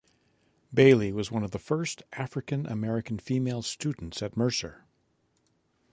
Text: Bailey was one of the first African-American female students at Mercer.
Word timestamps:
Bailey 0.73 1.11
was 1.13 1.29
one 1.29 1.43
of 1.43 1.51
the 1.51 1.59
first 1.59 2.01
African-American 2.13 3.19
female 3.19 3.61
students 3.61 4.23
at 4.23 4.35
Mercer. 4.35 4.85